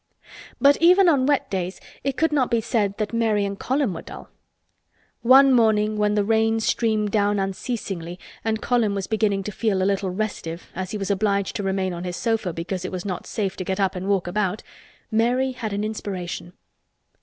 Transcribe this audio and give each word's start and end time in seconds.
But 0.59 0.77
even 0.81 1.07
on 1.07 1.27
wet 1.27 1.47
days 1.51 1.79
it 2.03 2.17
could 2.17 2.31
not 2.31 2.49
be 2.49 2.59
said 2.59 2.97
that 2.97 3.13
Mary 3.13 3.45
and 3.45 3.59
Colin 3.59 3.93
were 3.93 4.01
dull. 4.01 4.31
One 5.21 5.53
morning 5.53 5.95
when 5.95 6.15
the 6.15 6.23
rain 6.23 6.59
streamed 6.59 7.11
down 7.11 7.37
unceasingly 7.37 8.17
and 8.43 8.63
Colin 8.63 8.95
was 8.95 9.05
beginning 9.05 9.43
to 9.43 9.51
feel 9.51 9.83
a 9.83 9.85
little 9.85 10.09
restive, 10.09 10.71
as 10.73 10.89
he 10.89 10.97
was 10.97 11.11
obliged 11.11 11.55
to 11.57 11.61
remain 11.61 11.93
on 11.93 12.03
his 12.03 12.15
sofa 12.17 12.51
because 12.51 12.83
it 12.83 12.91
was 12.91 13.05
not 13.05 13.27
safe 13.27 13.55
to 13.57 13.63
get 13.63 13.79
up 13.79 13.95
and 13.95 14.07
walk 14.09 14.25
about, 14.25 14.63
Mary 15.11 15.51
had 15.51 15.71
an 15.71 15.83
inspiration. 15.83 16.53